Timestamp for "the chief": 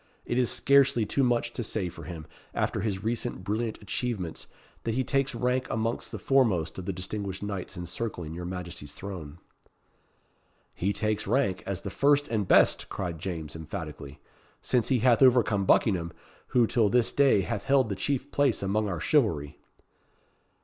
17.89-18.31